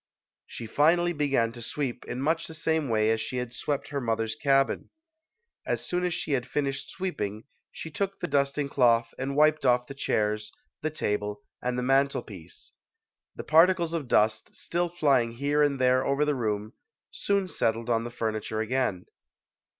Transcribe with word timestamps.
She 0.47 0.65
finally 0.65 1.13
began 1.13 1.51
to 1.51 1.61
sweep 1.61 2.05
in 2.05 2.21
much 2.21 2.47
the 2.47 2.55
same 2.55 2.89
way 2.89 3.11
as 3.11 3.21
she 3.21 3.37
had 3.37 3.53
swept 3.53 3.89
her 3.89 4.01
mother's 4.01 4.35
cabin. 4.35 4.89
As 5.63 5.85
soon 5.85 6.03
as 6.03 6.11
she 6.11 6.31
had 6.31 6.47
finished 6.47 6.89
sweep 6.89 7.21
ing, 7.21 7.43
she 7.71 7.91
took 7.91 8.19
the 8.19 8.27
dusting 8.27 8.67
cloth 8.67 9.13
and 9.19 9.35
wiped 9.35 9.63
off 9.63 9.85
the 9.85 9.93
HARRIET 9.93 10.01
TUBMAN 10.05 10.25
[89 10.25 10.27
chairs, 10.27 10.51
the 10.81 10.89
table 10.89 11.41
and 11.61 11.77
the 11.77 11.83
mantel 11.83 12.23
piece. 12.23 12.71
The 13.35 13.43
parti 13.43 13.75
cles 13.75 13.93
of 13.93 14.07
dust, 14.07 14.55
still 14.55 14.89
flying 14.89 15.33
here 15.33 15.61
and 15.61 15.79
there 15.79 16.03
over 16.03 16.25
the 16.25 16.33
room, 16.33 16.73
soon 17.11 17.47
settled 17.47 17.91
on 17.91 18.03
the 18.03 18.09
furniture 18.09 18.59
again. 18.59 19.05